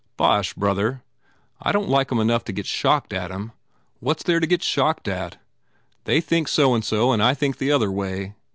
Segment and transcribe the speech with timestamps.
[0.17, 1.03] "Bosh, brother.
[1.61, 3.51] I don t like em enough to get shocked at em.
[3.99, 5.37] What s there to get shocked at?
[6.05, 8.33] They think so and so and I think the other way.